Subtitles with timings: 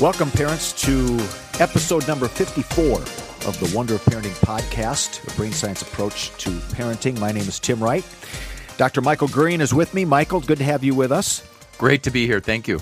[0.00, 1.18] Welcome, parents, to
[1.58, 7.18] episode number 54 of the Wonder of Parenting podcast, a brain science approach to parenting.
[7.20, 8.02] My name is Tim Wright.
[8.78, 9.02] Dr.
[9.02, 10.06] Michael Gurian is with me.
[10.06, 11.46] Michael, good to have you with us.
[11.76, 12.40] Great to be here.
[12.40, 12.80] Thank you.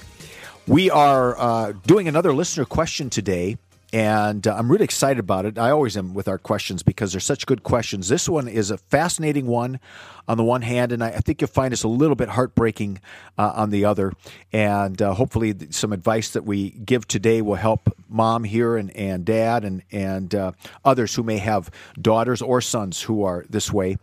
[0.68, 3.58] We are uh, doing another listener question today,
[3.92, 5.58] and uh, I'm really excited about it.
[5.58, 8.08] I always am with our questions because they're such good questions.
[8.08, 9.80] This one is a fascinating one
[10.28, 13.00] on the one hand, and I, I think you'll find it's a little bit heartbreaking
[13.38, 14.12] uh, on the other.
[14.52, 19.24] And uh, hopefully, some advice that we give today will help mom here and, and
[19.24, 20.52] dad and and uh,
[20.84, 23.96] others who may have daughters or sons who are this way.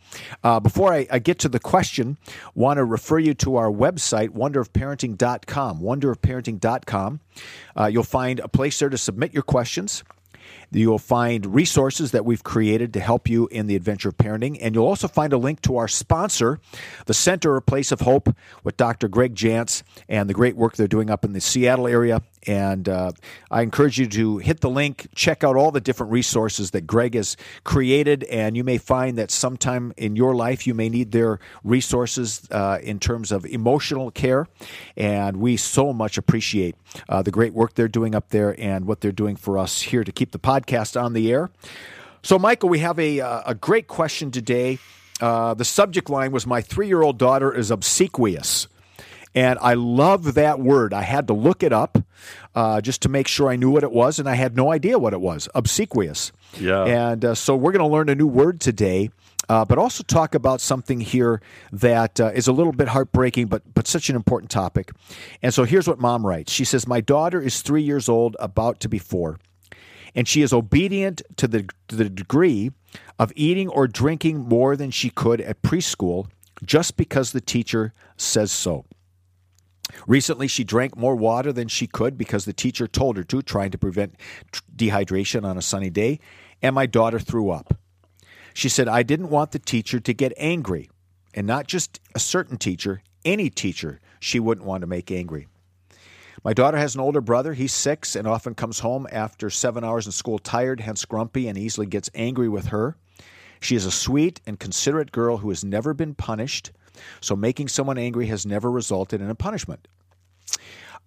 [0.43, 2.17] Uh, before I, I, get to the question,
[2.55, 5.79] want to refer you to our website, wonderofparenting.com.
[5.79, 7.19] Wonderofparenting.com.
[7.77, 10.03] Uh, you'll find a place there to submit your questions.
[10.71, 14.57] You'll find resources that we've created to help you in the adventure of parenting.
[14.61, 16.59] And you'll also find a link to our sponsor,
[17.05, 19.07] the Center, a Place of Hope, with Dr.
[19.07, 22.21] Greg Jantz and the great work they're doing up in the Seattle area.
[22.47, 23.11] And uh,
[23.49, 27.15] I encourage you to hit the link, check out all the different resources that Greg
[27.15, 28.23] has created.
[28.25, 32.79] And you may find that sometime in your life you may need their resources uh,
[32.81, 34.47] in terms of emotional care.
[34.95, 36.75] And we so much appreciate
[37.09, 40.03] uh, the great work they're doing up there and what they're doing for us here
[40.03, 41.49] to keep the podcast on the air.
[42.21, 44.79] So, Michael, we have a, uh, a great question today.
[45.21, 48.67] Uh, the subject line was My three year old daughter is obsequious.
[49.35, 50.93] And I love that word.
[50.93, 51.97] I had to look it up
[52.55, 54.97] uh, just to make sure I knew what it was, and I had no idea
[54.97, 56.31] what it was obsequious.
[56.57, 56.85] Yeah.
[56.85, 59.11] And uh, so we're going to learn a new word today.
[59.47, 61.39] Uh, but also talk about something here
[61.71, 64.91] that uh, is a little bit heartbreaking, but but such an important topic.
[65.43, 66.51] And so here's what mom writes.
[66.51, 69.37] She says, "My daughter is three years old, about to be four
[70.15, 72.71] and she is obedient to the, to the degree
[73.19, 76.27] of eating or drinking more than she could at preschool
[76.63, 78.85] just because the teacher says so.
[80.07, 83.71] Recently, she drank more water than she could because the teacher told her to, trying
[83.71, 84.15] to prevent
[84.75, 86.19] dehydration on a sunny day,
[86.61, 87.77] and my daughter threw up.
[88.53, 90.89] She said, I didn't want the teacher to get angry,
[91.33, 95.47] and not just a certain teacher, any teacher she wouldn't want to make angry.
[96.43, 97.53] My daughter has an older brother.
[97.53, 101.57] He's six and often comes home after seven hours in school tired, hence grumpy, and
[101.57, 102.95] easily gets angry with her.
[103.59, 106.71] She is a sweet and considerate girl who has never been punished,
[107.21, 109.87] so making someone angry has never resulted in a punishment.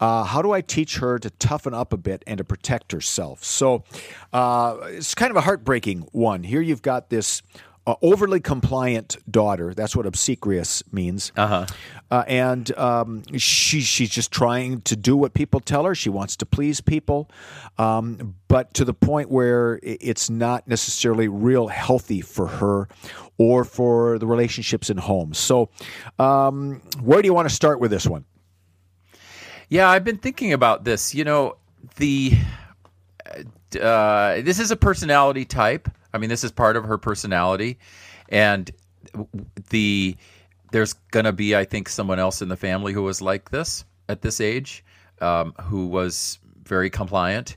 [0.00, 3.43] Uh, how do I teach her to toughen up a bit and to protect herself?
[3.43, 3.82] So
[4.32, 6.44] uh, it's kind of a heartbreaking one.
[6.44, 7.43] Here you've got this
[7.88, 9.72] uh, overly compliant daughter.
[9.72, 11.32] That's what obsequious means.
[11.34, 11.65] Uh-huh.
[12.10, 15.94] Uh, and um, she, she's just trying to do what people tell her.
[15.94, 17.31] She wants to please people,
[17.78, 22.88] um, but to the point where it's not necessarily real healthy for her
[23.38, 25.38] or for the relationships in homes.
[25.38, 25.70] So,
[26.19, 28.26] um, where do you want to start with this one?
[29.70, 31.15] Yeah, I've been thinking about this.
[31.15, 31.56] You know,
[31.97, 32.32] the
[33.81, 37.79] uh, this is a personality type I mean, this is part of her personality,
[38.29, 38.71] and
[39.71, 40.17] the
[40.73, 44.23] there's gonna be, I think, someone else in the family who was like this at
[44.23, 44.85] this age,
[45.21, 47.57] um, who was very compliant.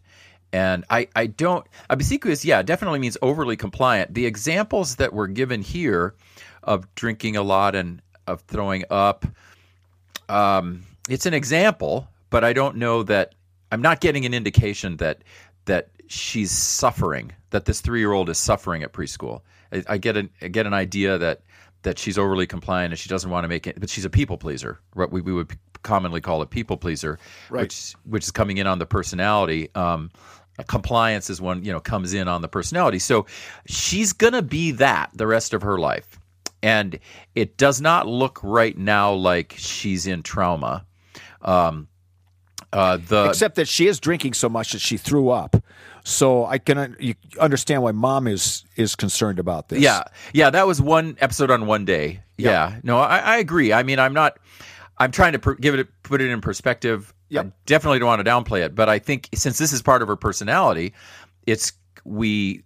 [0.53, 4.13] And I, I don't, obsequious, yeah, definitely means overly compliant.
[4.13, 6.13] The examples that were given here
[6.63, 9.25] of drinking a lot and of throwing up,
[10.27, 13.33] um, it's an example, but I don't know that,
[13.71, 15.23] I'm not getting an indication that
[15.63, 19.41] that she's suffering, that this three year old is suffering at preschool.
[19.71, 21.41] I, I get an I get an idea that
[21.83, 24.37] that she's overly compliant and she doesn't want to make it, but she's a people
[24.37, 24.79] pleaser.
[24.93, 25.51] What we, we would
[25.83, 27.17] commonly call a people pleaser,
[27.49, 27.61] right.
[27.61, 29.69] which which is coming in on the personality.
[29.75, 30.11] Um,
[30.67, 32.99] compliance is one you know comes in on the personality.
[32.99, 33.25] So
[33.65, 36.19] she's gonna be that the rest of her life,
[36.61, 36.99] and
[37.35, 40.85] it does not look right now like she's in trauma.
[41.41, 41.87] Um,
[42.73, 45.55] uh, the except that she is drinking so much that she threw up.
[46.03, 49.79] So I can you understand why mom is is concerned about this.
[49.79, 50.03] Yeah,
[50.33, 52.21] yeah, that was one episode on one day.
[52.37, 53.71] Yeah, no, I, I, agree.
[53.71, 54.39] I mean, I'm not.
[54.97, 57.13] I'm trying to pr- give it put it in perspective.
[57.29, 57.45] Yep.
[57.45, 60.07] I definitely don't want to downplay it, but I think since this is part of
[60.07, 60.93] her personality,
[61.45, 61.71] it's
[62.03, 62.63] we.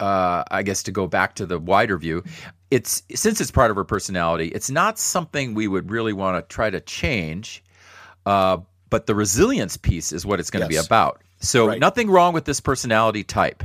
[0.00, 2.22] Uh, I guess to go back to the wider view,
[2.70, 6.54] it's since it's part of her personality, it's not something we would really want to
[6.54, 7.62] try to change.
[8.26, 8.58] Uh,
[8.90, 10.82] but the resilience piece is what it's going to Yes.
[10.82, 11.22] be about.
[11.44, 11.80] So Right.
[11.80, 13.62] nothing wrong with this personality type,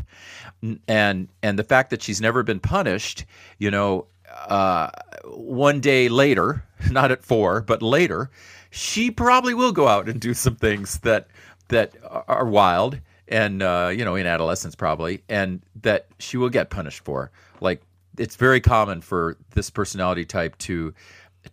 [0.87, 3.25] and and the fact that she's never been punished.
[3.57, 4.07] You know,
[4.47, 4.89] uh,
[5.25, 8.29] one day later, not at four, but later,
[8.69, 11.27] she probably will go out and do some things that
[11.69, 11.95] that
[12.27, 17.03] are wild and uh, you know in adolescence probably, and that she will get punished
[17.03, 17.31] for.
[17.61, 17.81] Like
[18.17, 20.93] it's very common for this personality type to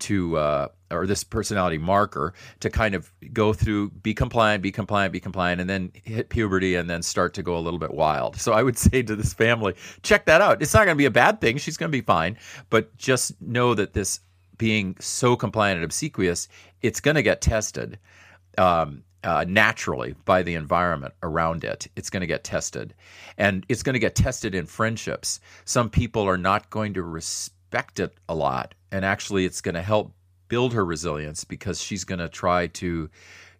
[0.00, 5.12] to uh, or this personality marker to kind of go through be compliant be compliant
[5.12, 8.36] be compliant and then hit puberty and then start to go a little bit wild
[8.36, 11.06] so i would say to this family check that out it's not going to be
[11.06, 12.36] a bad thing she's going to be fine
[12.70, 14.20] but just know that this
[14.58, 16.48] being so compliant and obsequious
[16.82, 17.98] it's going to get tested
[18.58, 21.88] um, uh, naturally by the environment around it.
[21.96, 22.94] It's going to get tested.
[23.36, 25.40] And it's going to get tested in friendships.
[25.64, 28.74] Some people are not going to respect it a lot.
[28.92, 30.14] And actually, it's going to help
[30.48, 33.10] build her resilience because she's going to try to,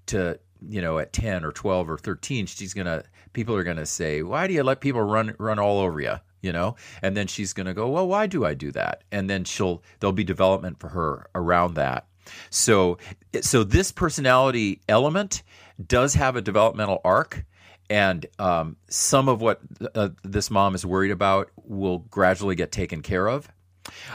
[0.06, 0.38] to,
[0.68, 3.86] you know, at 10 or 12 or 13, she's going to, people are going to
[3.86, 6.14] say, why do you let people run, run all over you?
[6.42, 9.02] You know, and then she's going to go, well, why do I do that?
[9.10, 12.06] And then she'll, there'll be development for her around that.
[12.50, 12.98] So,
[13.40, 15.42] so this personality element
[15.84, 17.44] does have a developmental arc,
[17.88, 19.60] and um, some of what
[19.94, 23.48] uh, this mom is worried about will gradually get taken care of.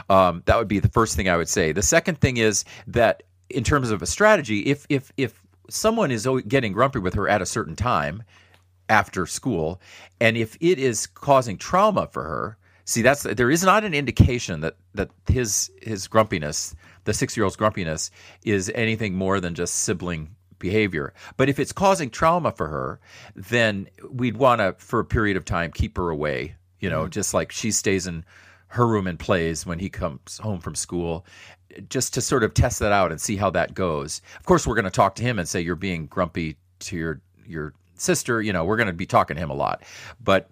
[0.08, 1.72] Um, that would be the first thing I would say.
[1.72, 6.28] The second thing is that in terms of a strategy, if if if someone is
[6.48, 8.22] getting grumpy with her at a certain time
[8.88, 9.80] after school,
[10.20, 14.60] and if it is causing trauma for her, see that's there is not an indication
[14.60, 18.10] that that his his grumpiness, the six year old's grumpiness,
[18.44, 21.12] is anything more than just sibling behavior.
[21.36, 23.00] But if it's causing trauma for her,
[23.34, 26.54] then we'd want to, for a period of time, keep her away.
[26.80, 28.24] You know, just like she stays in
[28.72, 31.26] her room and plays when he comes home from school,
[31.90, 34.22] just to sort of test that out and see how that goes.
[34.38, 37.20] Of course, we're going to talk to him and say you're being grumpy to your
[37.46, 38.40] your sister.
[38.40, 39.82] You know, we're going to be talking to him a lot,
[40.24, 40.50] but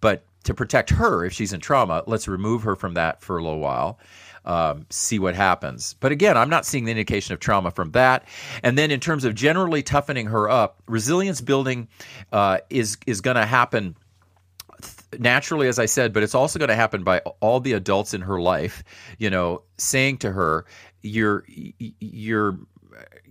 [0.00, 3.42] but to protect her if she's in trauma, let's remove her from that for a
[3.42, 3.98] little while.
[4.46, 5.94] Um, see what happens.
[6.00, 8.24] But again, I'm not seeing the indication of trauma from that.
[8.62, 11.88] And then, in terms of generally toughening her up, resilience building
[12.32, 13.94] uh, is is going to happen
[15.18, 18.20] naturally, as I said, but it's also going to happen by all the adults in
[18.20, 18.82] her life,
[19.18, 20.64] you know, saying to her,
[21.02, 22.58] "You're you're."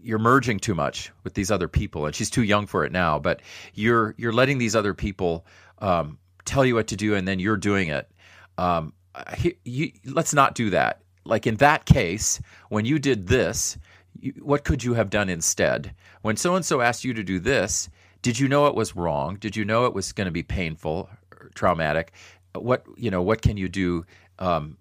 [0.01, 3.19] You're merging too much with these other people, and she's too young for it now.
[3.19, 3.41] But
[3.73, 5.45] you're you're letting these other people
[5.79, 8.09] um, tell you what to do, and then you're doing it.
[8.57, 8.93] Um,
[9.35, 11.01] he, you, let's not do that.
[11.25, 12.39] Like in that case,
[12.69, 13.77] when you did this,
[14.19, 15.93] you, what could you have done instead?
[16.21, 17.89] When so and so asked you to do this,
[18.21, 19.35] did you know it was wrong?
[19.35, 21.09] Did you know it was going to be painful,
[21.57, 22.13] traumatic?
[22.53, 23.21] What you know?
[23.21, 24.05] What can you do
[24.39, 24.77] um,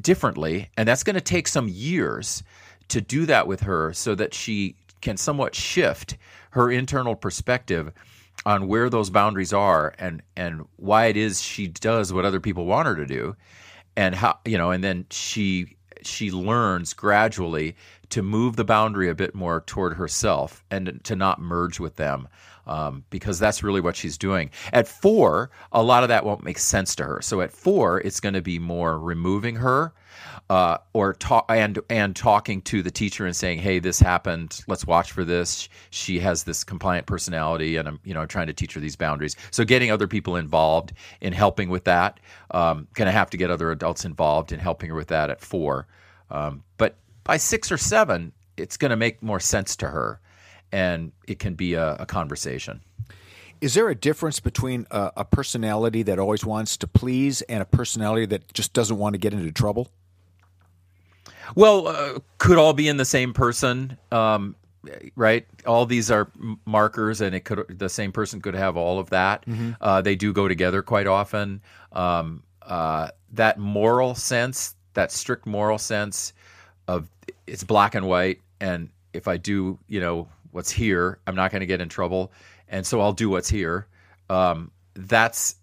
[0.00, 0.70] differently?
[0.76, 2.42] And that's going to take some years
[2.88, 6.16] to do that with her, so that she can somewhat shift
[6.52, 7.92] her internal perspective
[8.46, 12.64] on where those boundaries are and and why it is she does what other people
[12.64, 13.36] want her to do
[13.96, 17.76] and how you know and then she she learns gradually
[18.08, 22.26] to move the boundary a bit more toward herself and to not merge with them
[22.66, 26.58] um, because that's really what she's doing at four a lot of that won't make
[26.58, 29.92] sense to her so at four it's going to be more removing her
[30.50, 34.60] uh, or talk and and talking to the teacher and saying, "Hey, this happened.
[34.66, 35.68] Let's watch for this.
[35.90, 39.36] She has this compliant personality, and I'm you know trying to teach her these boundaries."
[39.50, 42.20] So getting other people involved in helping with that.
[42.50, 45.40] Um, going to have to get other adults involved in helping her with that at
[45.40, 45.86] four.
[46.30, 50.20] Um, but by six or seven, it's going to make more sense to her,
[50.72, 52.80] and it can be a, a conversation.
[53.60, 57.64] Is there a difference between a, a personality that always wants to please and a
[57.64, 59.88] personality that just doesn't want to get into trouble?
[61.54, 64.56] Well, uh, could all be in the same person, um,
[65.14, 65.46] right?
[65.66, 66.28] All these are
[66.64, 69.44] markers, and it could the same person could have all of that.
[69.80, 71.60] Uh, they do go together quite often.
[71.92, 76.32] Um, uh, that moral sense, that strict moral sense
[76.88, 77.08] of
[77.46, 81.60] it's black and white, and if I do, you know, what's here, I'm not going
[81.60, 82.32] to get in trouble,
[82.68, 83.86] and so I'll do what's here.
[84.30, 85.56] Um, that's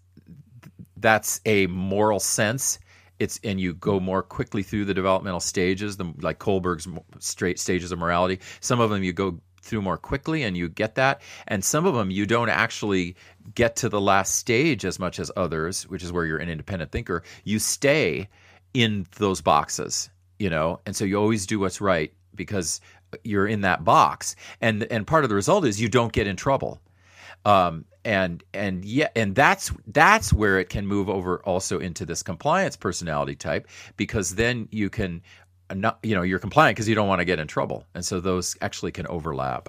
[0.96, 2.78] that's a moral sense.
[3.18, 7.92] It's and you go more quickly through the developmental stages, the like Kohlberg's straight stages
[7.92, 8.40] of morality.
[8.60, 11.94] Some of them you go through more quickly and you get that, and some of
[11.94, 13.16] them you don't actually
[13.54, 16.92] get to the last stage as much as others, which is where you're an independent
[16.92, 17.22] thinker.
[17.44, 18.28] You stay
[18.72, 22.80] in those boxes, you know, and so you always do what's right because
[23.24, 26.36] you're in that box, and and part of the result is you don't get in
[26.36, 26.80] trouble.
[27.44, 32.22] Um, and and yeah, and that's that's where it can move over also into this
[32.22, 35.22] compliance personality type because then you can
[35.74, 38.20] not you know you're compliant because you don't want to get in trouble, and so
[38.20, 39.68] those actually can overlap.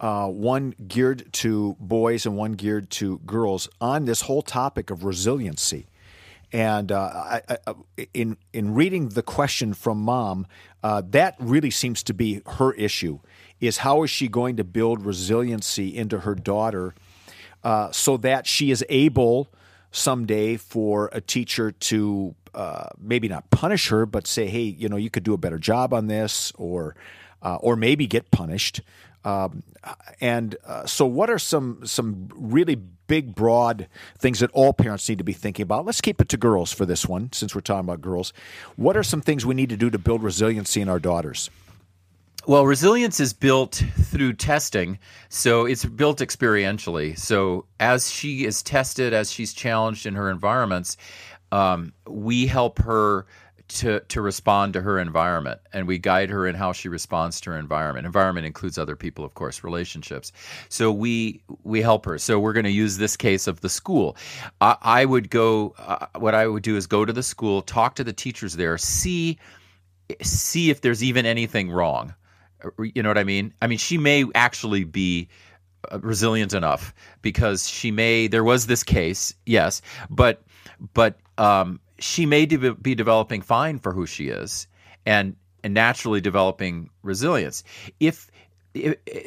[0.00, 5.04] uh, one geared to boys and one geared to girls on this whole topic of
[5.04, 5.86] resiliency.
[6.52, 7.74] And uh, I, I,
[8.14, 10.46] in in reading the question from mom,
[10.82, 13.18] uh, that really seems to be her issue:
[13.60, 16.94] is how is she going to build resiliency into her daughter,
[17.64, 19.48] uh, so that she is able
[19.90, 24.96] someday for a teacher to uh, maybe not punish her, but say, hey, you know,
[24.96, 26.94] you could do a better job on this, or
[27.42, 28.80] uh, or maybe get punished.
[29.26, 29.64] Um,
[30.20, 35.18] and uh, so, what are some some really big, broad things that all parents need
[35.18, 35.84] to be thinking about?
[35.84, 38.32] Let's keep it to girls for this one, since we're talking about girls.
[38.76, 41.50] What are some things we need to do to build resiliency in our daughters?
[42.46, 47.18] Well, resilience is built through testing, so it's built experientially.
[47.18, 50.96] So as she is tested, as she's challenged in her environments,
[51.50, 53.26] um, we help her
[53.68, 57.50] to to respond to her environment and we guide her in how she responds to
[57.50, 58.06] her environment.
[58.06, 60.32] Environment includes other people of course relationships.
[60.68, 62.18] So we we help her.
[62.18, 64.16] So we're going to use this case of the school.
[64.60, 67.96] I, I would go uh, what i would do is go to the school talk
[67.96, 69.38] to the teachers there see
[70.22, 72.14] see if there's even anything wrong.
[72.78, 73.52] You know what i mean?
[73.60, 75.28] I mean she may actually be
[75.90, 80.42] uh, resilient enough because she may there was this case yes but
[80.94, 84.66] but um, she may de- be developing fine for who she is
[85.04, 87.64] and, and naturally developing resilience.
[88.00, 88.30] If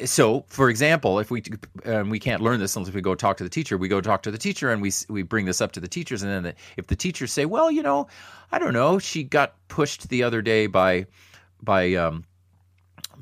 [0.04, 1.42] so for example if we
[1.84, 4.22] and we can't learn this unless we go talk to the teacher we go talk
[4.22, 6.54] to the teacher and we we bring this up to the teachers and then the,
[6.76, 8.06] if the teachers say well you know
[8.52, 11.06] i don't know she got pushed the other day by
[11.62, 12.24] by um,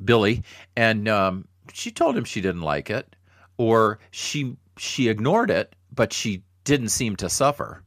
[0.04, 0.42] billy
[0.76, 3.16] and um, she told him she didn't like it
[3.56, 7.82] or she she ignored it but she didn't seem to suffer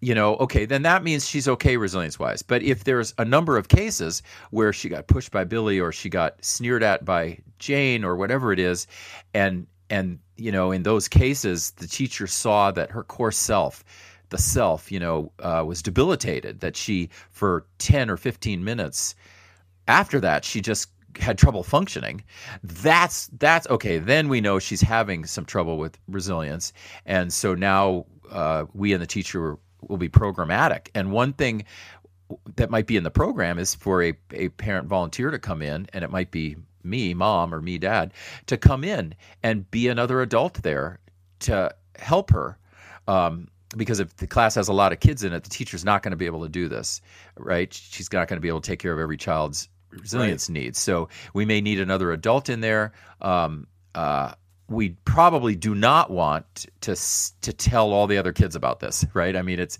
[0.00, 2.42] you know, okay, then that means she's okay resilience wise.
[2.42, 6.08] But if there's a number of cases where she got pushed by Billy or she
[6.08, 8.86] got sneered at by Jane or whatever it is,
[9.32, 13.84] and and you know, in those cases, the teacher saw that her core self,
[14.28, 16.60] the self, you know, uh, was debilitated.
[16.60, 19.14] That she for ten or fifteen minutes
[19.88, 22.22] after that, she just had trouble functioning
[22.62, 26.74] that's that's okay then we know she's having some trouble with resilience
[27.06, 30.88] and so now uh, we and the teacher will be programmatic.
[30.94, 31.64] And one thing
[32.56, 35.86] that might be in the program is for a, a parent volunteer to come in,
[35.92, 38.12] and it might be me, mom, or me, dad,
[38.46, 40.98] to come in and be another adult there
[41.40, 42.58] to help her.
[43.08, 46.02] Um, because if the class has a lot of kids in it, the teacher's not
[46.02, 47.00] going to be able to do this,
[47.36, 47.72] right?
[47.72, 50.54] She's not going to be able to take care of every child's resilience right.
[50.54, 50.78] needs.
[50.78, 52.92] So we may need another adult in there.
[53.20, 54.34] Um, uh,
[54.68, 56.96] we probably do not want to
[57.42, 59.36] to tell all the other kids about this, right?
[59.36, 59.78] I mean, it's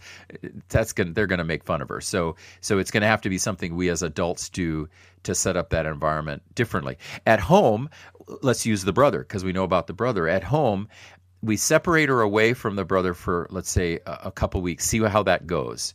[0.68, 2.00] that's going they're going to make fun of her.
[2.00, 4.88] So so it's going to have to be something we as adults do
[5.24, 6.98] to set up that environment differently.
[7.26, 7.90] At home,
[8.42, 10.28] let's use the brother because we know about the brother.
[10.28, 10.88] At home,
[11.42, 15.00] we separate her away from the brother for let's say a, a couple weeks, see
[15.00, 15.94] how that goes.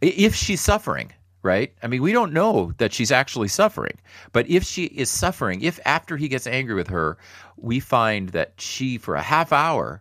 [0.00, 1.72] If she's suffering, right?
[1.82, 3.98] I mean, we don't know that she's actually suffering.
[4.32, 7.18] But if she is suffering, if after he gets angry with her,
[7.56, 10.00] we find that she, for a half hour,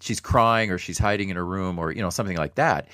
[0.00, 2.88] she's crying or she's hiding in her room or, you know, something like that,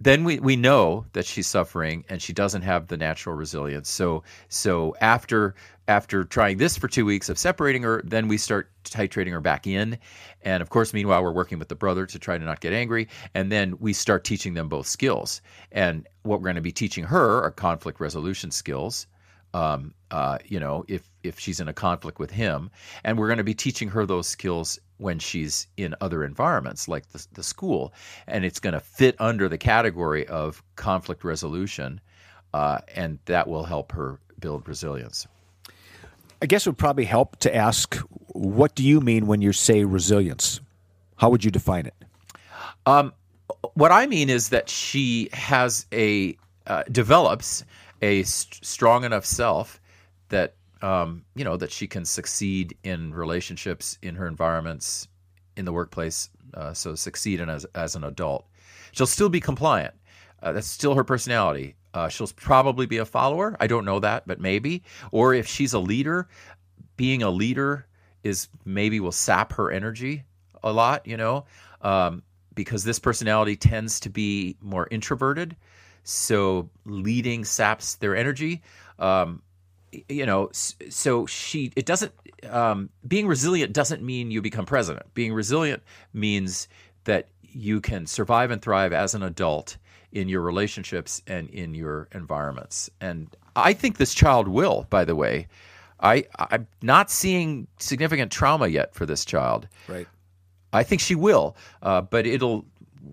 [0.00, 3.88] then we, we know that she's suffering and she doesn't have the natural resilience.
[3.88, 5.54] So so after
[5.88, 9.66] after trying this for two weeks of separating her, then we start titrating her back
[9.66, 9.98] in.
[10.42, 13.08] And of course, meanwhile, we're working with the brother to try to not get angry.
[13.34, 15.40] And then we start teaching them both skills.
[15.72, 19.06] And what we're going to be teaching her are conflict resolution skills.
[19.54, 22.70] Um, uh, you know, if if she's in a conflict with him,
[23.02, 27.08] and we're going to be teaching her those skills when she's in other environments like
[27.10, 27.92] the, the school,
[28.26, 32.00] and it's going to fit under the category of conflict resolution,
[32.52, 35.26] uh, and that will help her build resilience.
[36.40, 37.96] I guess it would probably help to ask,
[38.28, 40.60] what do you mean when you say resilience?
[41.16, 41.94] How would you define it?
[42.86, 43.12] Um,
[43.74, 46.36] what I mean is that she has a
[46.66, 47.64] uh, develops
[48.02, 49.80] a st- strong enough self
[50.28, 55.08] that um, you know that she can succeed in relationships, in her environments,
[55.56, 56.30] in the workplace.
[56.54, 58.46] Uh, so succeed in as as an adult.
[58.92, 59.94] She'll still be compliant.
[60.42, 61.74] Uh, that's still her personality.
[61.94, 63.56] Uh, she'll probably be a follower.
[63.60, 64.82] I don't know that, but maybe.
[65.10, 66.28] Or if she's a leader,
[66.96, 67.86] being a leader
[68.22, 70.24] is maybe will sap her energy
[70.62, 71.06] a lot.
[71.06, 71.44] You know,
[71.82, 72.22] um,
[72.54, 75.56] because this personality tends to be more introverted.
[76.04, 78.62] So leading saps their energy.
[78.98, 79.42] Um,
[80.08, 82.12] you know, so she, it doesn't,
[82.50, 85.06] um, being resilient doesn't mean you become president.
[85.14, 86.68] Being resilient means
[87.04, 89.76] that you can survive and thrive as an adult
[90.12, 92.90] in your relationships and in your environments.
[93.00, 95.48] And I think this child will, by the way.
[96.00, 99.66] I, I'm not seeing significant trauma yet for this child.
[99.88, 100.06] Right.
[100.72, 102.64] I think she will, uh, but it'll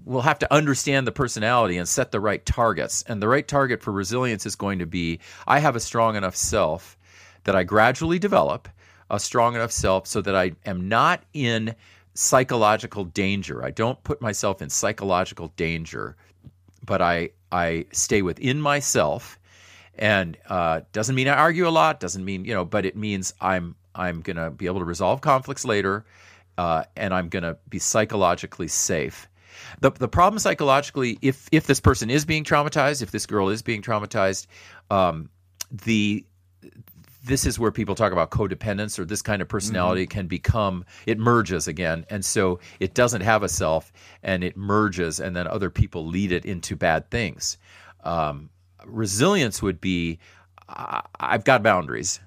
[0.03, 3.03] we'll have to understand the personality and set the right targets.
[3.07, 6.35] And the right target for resilience is going to be I have a strong enough
[6.35, 6.97] self
[7.45, 8.67] that I gradually develop
[9.09, 11.75] a strong enough self so that I am not in
[12.13, 13.63] psychological danger.
[13.63, 16.15] I don't put myself in psychological danger,
[16.83, 19.39] but I I stay within myself.
[19.97, 21.99] And uh, doesn't mean I argue a lot.
[21.99, 25.65] Doesn't mean you know, but it means I'm I'm gonna be able to resolve conflicts
[25.65, 26.05] later,
[26.57, 29.29] uh, and I'm gonna be psychologically safe.
[29.81, 33.61] The the problem psychologically, if if this person is being traumatized, if this girl is
[33.61, 34.47] being traumatized,
[34.89, 35.29] um,
[35.71, 36.25] the
[37.25, 40.19] this is where people talk about codependence or this kind of personality mm-hmm.
[40.19, 42.05] can become it merges again.
[42.09, 43.91] And so it doesn't have a self
[44.21, 47.57] and it merges and then other people lead it into bad things.
[48.03, 48.49] Um,
[48.85, 50.19] resilience would be
[51.19, 52.19] i've got boundaries.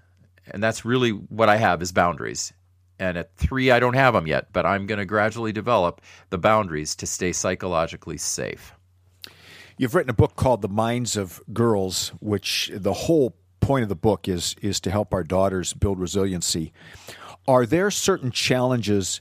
[0.50, 2.52] And that's really what i have is boundaries
[2.98, 6.38] and at three, I don't have them yet, but I'm going to gradually develop the
[6.38, 8.74] boundaries to stay psychologically safe.
[9.76, 13.94] You've written a book called The Minds of Girls, which the whole point of the
[13.94, 16.72] book is is to help our daughters build resiliency.
[17.46, 19.20] Are there certain challenges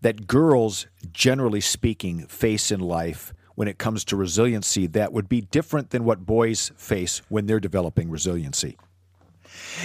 [0.00, 5.40] that girls, generally speaking, face in life when it comes to resiliency that would be
[5.40, 8.78] different than what boys face when they're developing resiliency?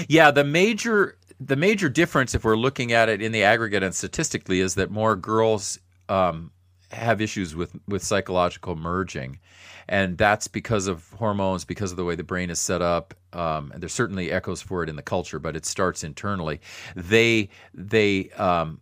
[0.08, 3.94] Yeah, the major the major difference, if we're looking at it in the aggregate and
[3.94, 6.52] statistically, is that more girls um,
[6.92, 9.40] have issues with with psychological merging,
[9.88, 13.14] and that's because of hormones, because of the way the brain is set up.
[13.34, 16.62] Um, and there's certainly echoes for it in the culture, but it starts internally.
[16.96, 18.80] They they um,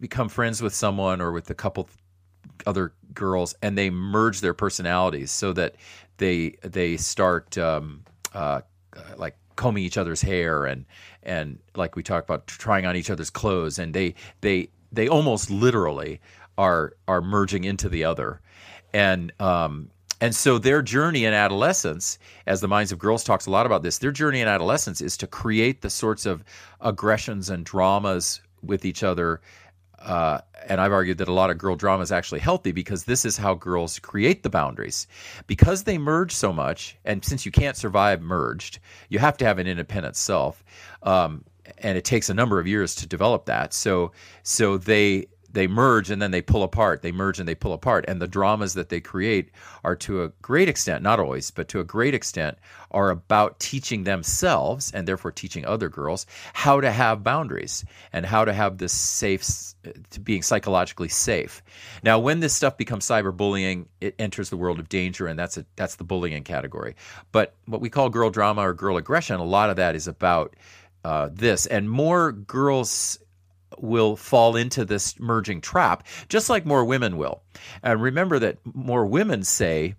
[0.00, 1.88] become friends with someone or with a couple
[2.66, 5.76] other girls, and they merge their personalities so that
[6.18, 8.62] they they start um, uh,
[9.16, 10.84] like combing each other's hair and
[11.22, 13.78] and like we talked about trying on each other's clothes.
[13.78, 16.20] And they they they almost literally
[16.58, 18.40] are are merging into the other.
[18.92, 23.50] And um and so their journey in adolescence as the minds of girls talks a
[23.50, 26.44] lot about this their journey in adolescence is to create the sorts of
[26.80, 29.40] aggressions and dramas with each other
[30.04, 33.24] uh, and I've argued that a lot of girl drama is actually healthy because this
[33.24, 35.06] is how girls create the boundaries.
[35.46, 39.58] Because they merge so much, and since you can't survive merged, you have to have
[39.58, 40.64] an independent self,
[41.02, 41.44] um,
[41.78, 43.72] and it takes a number of years to develop that.
[43.72, 44.12] So,
[44.42, 47.02] so they they merge and then they pull apart.
[47.02, 48.04] They merge and they pull apart.
[48.08, 49.50] And the dramas that they create
[49.84, 52.58] are to a great extent, not always, but to a great extent,
[52.90, 58.44] are about teaching themselves and therefore teaching other girls how to have boundaries and how
[58.44, 59.74] to have this safe,
[60.22, 61.62] being psychologically safe.
[62.02, 65.66] Now, when this stuff becomes cyberbullying, it enters the world of danger, and that's a
[65.76, 66.96] that's the bullying category.
[67.30, 70.56] But what we call girl drama or girl aggression, a lot of that is about
[71.04, 73.18] uh, this, and more girls
[73.78, 77.42] will fall into this merging trap, just like more women will.
[77.82, 79.94] And remember that more women say,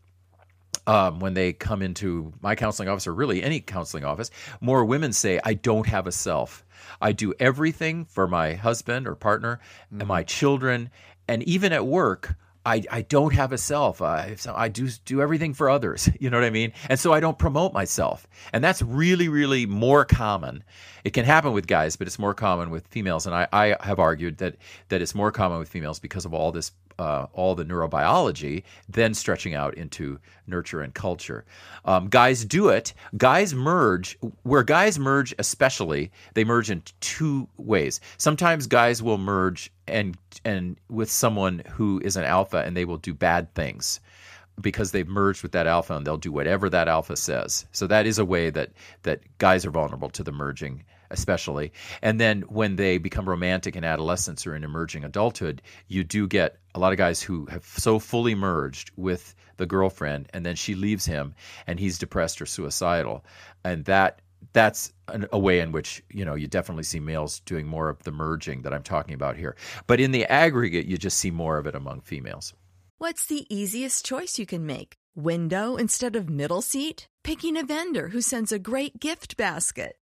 [0.85, 5.13] um, when they come into my counseling office or really any counseling office, more women
[5.13, 6.65] say, I don't have a self.
[7.01, 10.01] I do everything for my husband or partner mm-hmm.
[10.01, 10.89] and my children.
[11.27, 14.01] And even at work, I, I don't have a self.
[14.01, 16.09] I, I do do everything for others.
[16.23, 16.71] You know what I mean?
[16.89, 18.27] And so I don't promote myself.
[18.53, 20.63] And that's really, really more common.
[21.03, 23.25] It can happen with guys, but it's more common with females.
[23.25, 24.55] And I, I have argued that
[24.87, 29.13] that it's more common with females because of all this uh, all the neurobiology, then
[29.13, 31.45] stretching out into nurture and culture.
[31.85, 32.93] Um, guys do it.
[33.17, 37.99] Guys merge, where guys merge, especially, they merge in two ways.
[38.17, 42.97] Sometimes guys will merge and and with someone who is an alpha, and they will
[42.97, 43.99] do bad things
[44.61, 47.65] because they've merged with that alpha, and they'll do whatever that alpha says.
[47.71, 48.71] So that is a way that
[49.03, 51.71] that guys are vulnerable to the merging especially.
[52.01, 56.57] And then when they become romantic in adolescence or in emerging adulthood, you do get
[56.75, 60.75] a lot of guys who have so fully merged with the girlfriend and then she
[60.75, 61.35] leaves him
[61.67, 63.23] and he's depressed or suicidal.
[63.63, 64.21] And that
[64.51, 68.03] that's an, a way in which you know you definitely see males doing more of
[68.03, 69.55] the merging that I'm talking about here.
[69.87, 72.53] But in the aggregate, you just see more of it among females.
[72.97, 74.95] What's the easiest choice you can make?
[75.15, 77.07] Window instead of middle seat?
[77.23, 79.95] Picking a vendor who sends a great gift basket?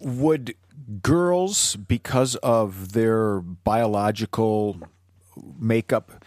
[0.00, 0.54] Would
[1.02, 4.78] girls, because of their biological
[5.58, 6.24] makeup,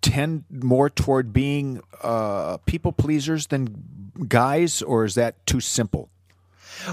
[0.00, 3.84] tend more toward being uh, people pleasers than
[4.28, 6.10] guys, or is that too simple?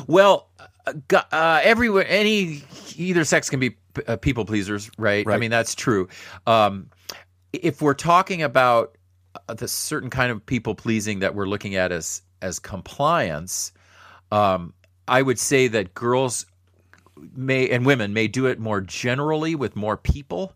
[0.08, 0.48] Well,
[0.88, 2.64] uh, uh, everywhere, any
[2.96, 3.76] either sex can be
[4.08, 5.26] uh, people pleasers, right?
[5.26, 5.36] Right.
[5.36, 6.08] I mean, that's true.
[6.48, 6.90] Um,
[7.54, 8.98] if we're talking about
[9.50, 13.72] uh, the certain kind of people pleasing that we're looking at as as compliance,
[14.32, 14.74] um,
[15.12, 16.46] I would say that girls
[17.36, 20.54] may and women may do it more generally with more people,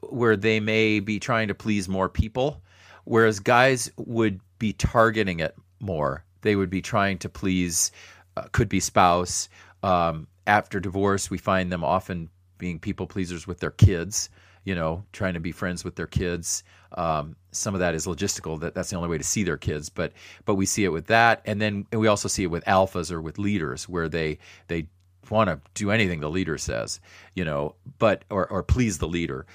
[0.00, 2.62] where they may be trying to please more people,
[3.04, 6.24] whereas guys would be targeting it more.
[6.40, 7.92] They would be trying to please,
[8.38, 9.50] uh, could be spouse.
[9.82, 14.30] Um, after divorce, we find them often being people pleasers with their kids.
[14.64, 16.64] You know, trying to be friends with their kids.
[16.92, 18.58] Um, some of that is logistical.
[18.60, 19.88] That that's the only way to see their kids.
[19.88, 20.12] But
[20.44, 23.20] but we see it with that, and then we also see it with alphas or
[23.20, 24.88] with leaders, where they they
[25.30, 27.00] want to do anything the leader says.
[27.34, 29.46] You know, but or or please the leader.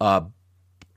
[0.00, 0.22] Uh,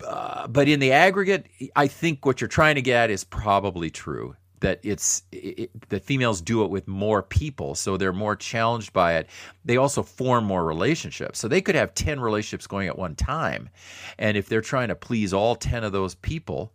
[0.06, 4.36] uh, but in the aggregate, I think what you're trying to get is probably true.
[4.62, 5.70] That it's it,
[6.04, 9.30] females do it with more people, so they're more challenged by it.
[9.64, 13.70] They also form more relationships, so they could have ten relationships going at one time,
[14.18, 16.74] and if they're trying to please all ten of those people,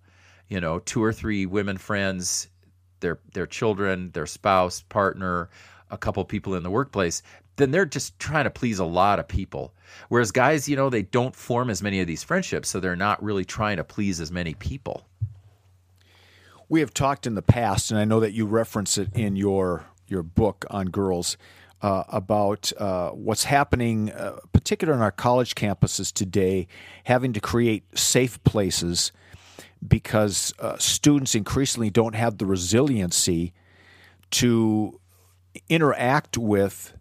[0.49, 2.49] you know, two or three women friends,
[3.01, 5.51] their their children, their spouse, partner,
[5.91, 7.23] a couple people in the workplace,
[7.57, 9.75] then they're just trying to please a lot of people.
[10.09, 13.23] Whereas guys, you know, they don't form as many of these friendships, so they're not
[13.23, 15.07] really trying to please as many people.
[16.73, 19.85] We have talked in the past, and I know that you reference it in your
[20.09, 21.37] your book on girls
[21.83, 26.67] uh, about uh, what's happening, uh, particularly on our college campuses today,
[27.05, 29.13] having to create safe places
[29.87, 33.53] because uh, students increasingly don't have the resiliency
[34.31, 34.99] to
[35.69, 36.97] interact with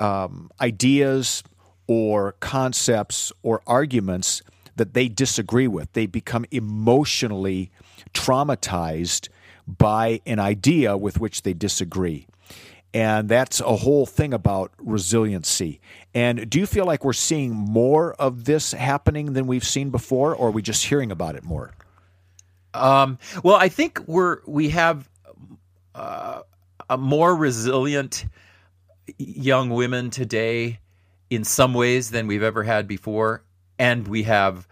[0.00, 1.42] um, ideas
[1.86, 4.42] or concepts or arguments
[4.76, 5.90] that they disagree with.
[5.94, 7.70] They become emotionally
[8.14, 9.28] traumatized
[9.66, 12.26] by an idea with which they disagree.
[12.94, 15.80] And that's a whole thing about resiliency.
[16.14, 20.34] And do you feel like we're seeing more of this happening than we've seen before,
[20.34, 21.72] or are we just hearing about it more?
[22.72, 25.08] Um, well, I think we're we have
[25.94, 26.42] uh,
[26.88, 28.24] a more resilient
[29.18, 30.80] young women today
[31.30, 33.42] in some ways than we've ever had before,
[33.78, 34.66] and we have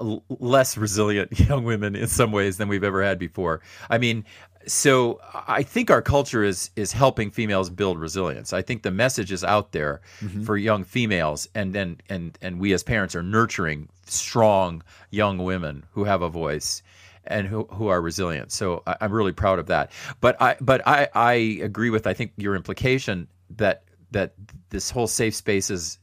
[0.00, 3.60] l- less resilient young women in some ways than we've ever had before.
[3.88, 4.24] I mean,
[4.66, 8.52] so I think our culture is is helping females build resilience.
[8.52, 10.42] I think the message is out there Mm-hmm.
[10.44, 15.84] for young females, and then and and we as parents are nurturing strong young women
[15.92, 16.82] who have a voice
[17.26, 18.50] and who, who are resilient.
[18.52, 19.92] So I, I'm really proud of that.
[20.20, 21.32] But I but I, I
[21.62, 24.34] agree with I think your implication that that
[24.70, 25.98] this whole safe spaces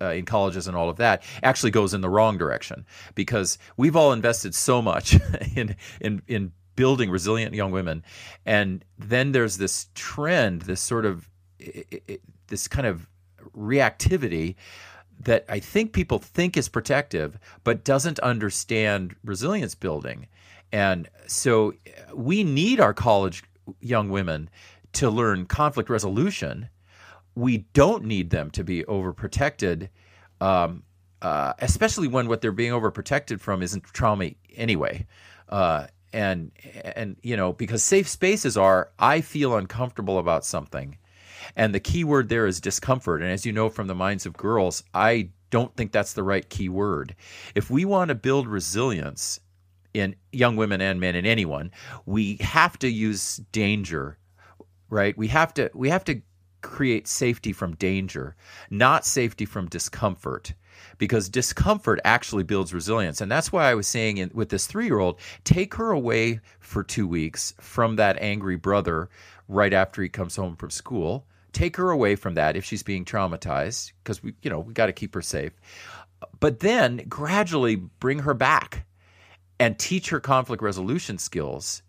[0.00, 3.96] uh, in colleges and all of that actually goes in the wrong direction because we've
[3.96, 5.16] all invested so much
[5.56, 8.02] in in in building resilient young women
[8.44, 11.28] and then there's this trend this sort of
[11.60, 13.08] i- i- this kind of
[13.56, 14.54] reactivity
[15.20, 20.26] that I think people think is protective, but doesn't understand resilience building.
[20.72, 23.42] And so uh, we need our college
[23.80, 24.50] young women
[24.92, 26.68] to learn conflict resolution.
[27.36, 29.88] We don't need them to be overprotected,
[30.40, 30.82] um,
[31.22, 35.06] uh, especially when what they're being overprotected from isn't trauma anyway.
[35.48, 36.50] Uh, and
[36.82, 40.96] and you know because safe spaces are I feel uncomfortable about something
[41.54, 43.22] and the key word there is discomfort.
[43.22, 46.48] And as you know from the minds of girls, I don't think that's the right
[46.48, 47.14] key word.
[47.54, 49.38] If we want to build resilience
[49.94, 51.70] in young women and men and anyone,
[52.04, 54.18] we have to use danger,
[54.90, 55.16] right?
[55.16, 56.20] We have to we have to
[56.66, 58.36] create safety from danger,
[58.70, 60.54] not safety from discomfort.
[60.98, 63.20] Because discomfort actually builds resilience.
[63.20, 66.40] And that's why I was saying in, with this three year old, take her away
[66.60, 69.08] for two weeks from that angry brother
[69.48, 71.26] right after he comes home from school
[71.56, 74.86] take her away from that if she's being traumatized because we you know we got
[74.86, 75.52] to keep her safe
[76.38, 78.84] but then gradually bring her back
[79.58, 81.82] and teach her conflict resolution skills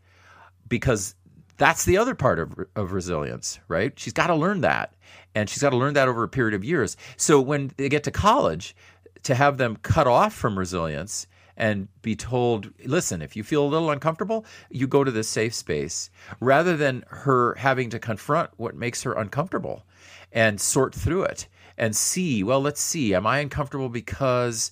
[0.69, 1.15] because
[1.57, 4.93] that's the other part of, of resilience right she's got to learn that
[5.35, 8.03] and she's got to learn that over a period of years so when they get
[8.03, 8.75] to college
[9.23, 13.67] to have them cut off from resilience and be told, listen, if you feel a
[13.67, 18.75] little uncomfortable, you go to this safe space, rather than her having to confront what
[18.75, 19.83] makes her uncomfortable
[20.31, 24.71] and sort through it and see, well, let's see, am I uncomfortable because,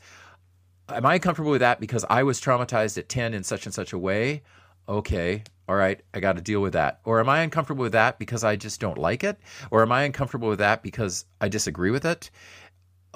[0.90, 3.92] am I uncomfortable with that because I was traumatized at 10 in such and such
[3.92, 4.44] a way?
[4.88, 7.00] Okay, all right, I got to deal with that.
[7.06, 9.38] Or am I uncomfortable with that because I just don't like it?
[9.72, 12.30] Or am I uncomfortable with that because I disagree with it?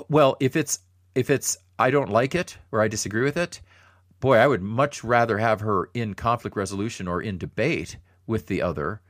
[0.10, 0.80] Well, if it's
[1.14, 3.62] if it's I don't like it or I disagree with it,
[4.20, 8.62] boy, I would much rather have her in conflict resolution or in debate with the
[8.62, 9.02] other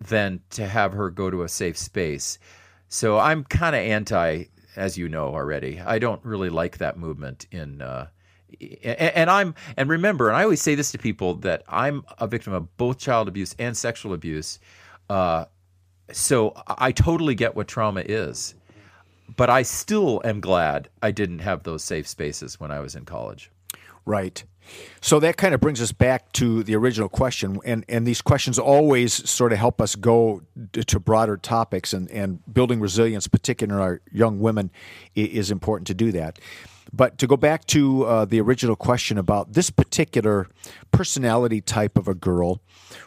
[0.00, 2.38] than to have her go to a safe space.
[2.88, 4.44] So I'm kind of anti,
[4.76, 5.80] as you know already.
[5.80, 7.82] I don't really like that movement in.
[7.82, 8.08] Uh,
[8.82, 12.52] and I'm and remember, and I always say this to people that I'm a victim
[12.52, 14.58] of both child abuse and sexual abuse.
[15.08, 15.46] Uh,
[16.12, 18.54] so I totally get what trauma is
[19.36, 23.04] but I still am glad I didn't have those safe spaces when I was in
[23.04, 23.50] college.
[24.04, 24.44] Right.
[25.00, 28.58] So that kind of brings us back to the original question, and, and these questions
[28.58, 33.82] always sort of help us go to broader topics, and, and building resilience, particularly in
[33.82, 34.70] our young women,
[35.14, 36.38] is important to do that.
[36.92, 40.48] But to go back to uh, the original question about this particular
[40.92, 42.60] personality type of a girl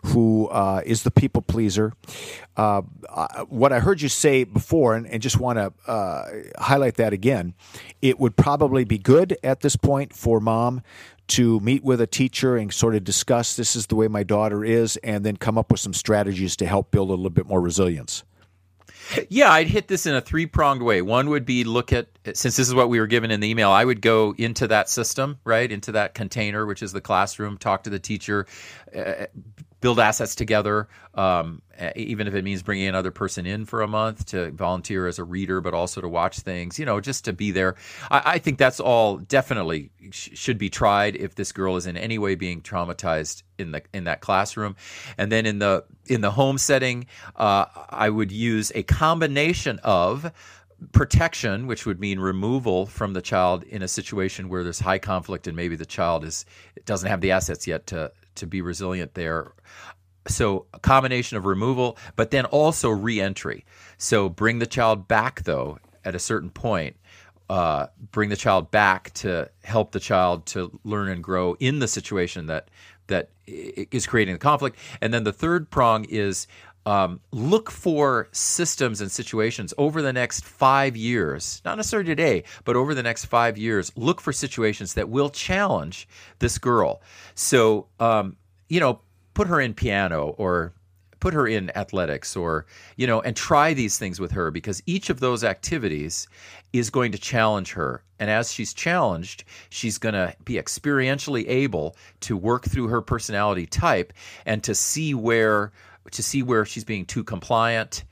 [0.04, 1.94] who uh, is the people pleaser,
[2.58, 2.82] uh,
[3.48, 6.26] what I heard you say before, and, and just want to uh,
[6.58, 7.54] highlight that again,
[8.02, 10.82] it would probably be good at this point for mom
[11.28, 14.63] to meet with a teacher and sort of discuss this is the way my daughter
[14.63, 17.62] is, and then come up with some strategies to help build a little bit more
[17.62, 18.24] resilience.
[19.30, 21.02] Yeah, I'd hit this in a three pronged way.
[21.02, 23.72] One would be look at, since this is what we were given in the email,
[23.72, 25.72] I would go into that system, right?
[25.72, 28.46] Into that container, which is the classroom, talk to the teacher,
[28.96, 29.26] uh,
[29.80, 31.62] build assets together, um,
[31.96, 35.24] even if it means bringing another person in for a month to volunteer as a
[35.24, 37.76] reader, but also to watch things, you know, just to be there.
[38.10, 41.98] I, I think that's all definitely sh- should be tried if this girl is in
[41.98, 44.76] any way being traumatized in the in that classroom,
[45.18, 50.32] and then in the in the home setting, uh, I would use a combination of
[50.92, 55.48] protection, which would mean removal from the child in a situation where there's high conflict
[55.48, 56.46] and maybe the child is
[56.86, 59.54] doesn't have the assets yet to to be resilient there.
[60.28, 63.65] So a combination of removal, but then also reentry.
[63.97, 66.97] So bring the child back though at a certain point.
[67.50, 71.88] Uh, bring the child back to help the child to learn and grow in the
[71.88, 72.69] situation that
[73.08, 74.78] that is creating the conflict.
[75.02, 76.45] And then the third prong is
[76.88, 82.78] um, look for systems and situations over the next five years, not necessarily today, but
[82.78, 83.91] over the next five years.
[83.97, 86.08] Look for situations that will challenge
[86.39, 87.02] this girl.
[87.36, 88.38] So, um,
[88.69, 89.02] you know,
[89.34, 90.73] put her in piano or
[91.19, 95.10] put her in athletics or you know and try these things with her because each
[95.10, 96.28] of those activities
[96.73, 101.95] is going to challenge her and as she's challenged she's going to be experientially able
[102.19, 104.13] to work through her personality type
[104.45, 105.71] and to see where
[106.12, 108.04] to see where she's being too compliant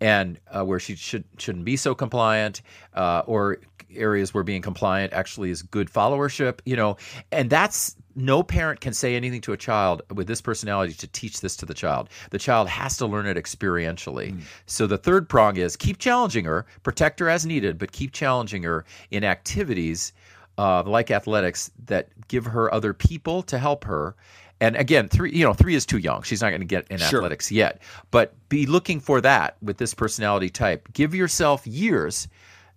[0.00, 2.62] and uh, where she should shouldn't be so compliant,
[2.94, 3.58] uh, or
[3.94, 6.60] areas where being compliant actually is good followership.
[6.64, 6.96] You know,
[7.32, 11.40] and that's no parent can say anything to a child with this personality to teach
[11.40, 12.08] this to the child.
[12.30, 14.32] The child has to learn it experientially.
[14.32, 14.42] Mm.
[14.66, 18.62] So the third prong is keep challenging her, protect her as needed, but keep challenging
[18.62, 20.12] her in activities
[20.58, 24.14] uh, like athletics that give her other people to help her
[24.60, 26.22] and again, three you know three is too young.
[26.22, 27.20] She's not going to get in sure.
[27.20, 27.82] athletics yet.
[28.10, 30.92] But be looking for that with this personality type.
[30.92, 32.28] Give yourself years,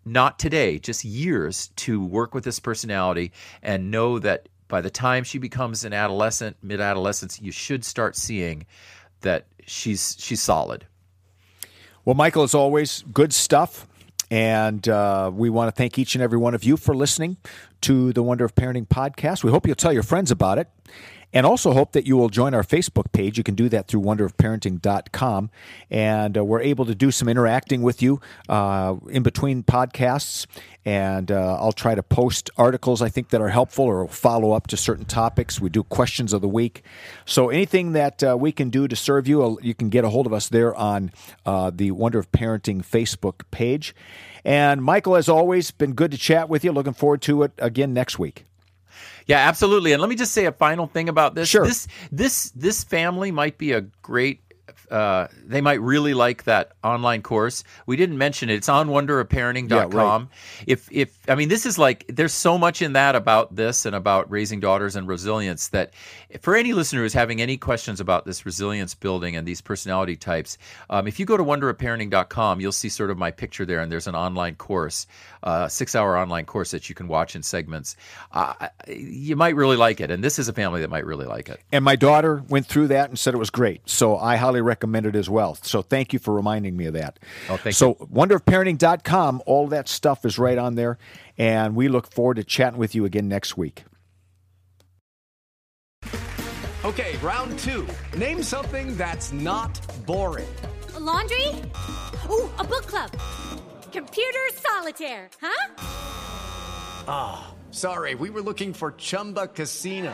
[0.05, 5.23] not today, just years to work with this personality and know that by the time
[5.23, 8.65] she becomes an adolescent, mid adolescence, you should start seeing
[9.21, 10.85] that she's she's solid.
[12.05, 13.87] Well, Michael, as always, good stuff.
[14.29, 17.37] And uh, we want to thank each and every one of you for listening
[17.81, 19.43] to the Wonder of Parenting podcast.
[19.43, 20.67] We hope you'll tell your friends about it.
[21.37, 23.37] And also hope that you will join our Facebook page.
[23.37, 25.51] You can do that through wonderofparenting.com.
[25.91, 28.19] And uh, we're able to do some interacting with you
[28.49, 30.47] uh, in between podcasts.
[30.83, 34.65] And uh, I'll try to post articles I think that are helpful or follow up
[34.65, 35.61] to certain topics.
[35.61, 36.81] We do questions of the week.
[37.23, 40.09] So anything that uh, we can do to serve you, uh, you can get a
[40.09, 41.11] hold of us there on
[41.45, 43.93] uh, the Wonder of Parenting Facebook page.
[44.43, 46.71] And Michael, as always, been good to chat with you.
[46.71, 48.46] Looking forward to it again next week.
[49.27, 49.91] Yeah, absolutely.
[49.91, 51.49] And let me just say a final thing about this.
[51.49, 51.65] Sure.
[51.65, 54.41] This this this family might be a great
[54.89, 57.63] uh, they might really like that online course.
[57.85, 58.55] We didn't mention it.
[58.55, 59.69] It's on wonderofparenting.com.
[59.69, 60.27] Yeah, right.
[60.65, 63.95] If if I mean this is like there's so much in that about this and
[63.95, 65.93] about raising daughters and resilience that
[66.41, 70.57] for any listener who's having any questions about this resilience building and these personality types,
[70.89, 74.07] um, if you go to wonderofparenting.com, you'll see sort of my picture there, and there's
[74.07, 75.05] an online course,
[75.43, 77.97] uh, six hour online course that you can watch in segments.
[78.31, 81.49] Uh, you might really like it, and this is a family that might really like
[81.49, 81.59] it.
[81.73, 83.81] And my daughter went through that and said it was great.
[83.89, 85.55] So I highly recommend it as well.
[85.55, 87.19] So thank you for reminding me of that.
[87.49, 88.07] Oh, thank so, you.
[88.07, 90.97] wonderofparenting.com, all that stuff is right on there.
[91.37, 93.83] And we look forward to chatting with you again next week.
[96.85, 97.85] Okay, round two.
[98.15, 100.47] Name something that's not boring.
[100.95, 101.47] A laundry?
[102.29, 103.11] Ooh, a book club.
[103.91, 105.73] Computer solitaire, huh?
[107.07, 110.13] Ah, oh, sorry, we were looking for Chumba Casino.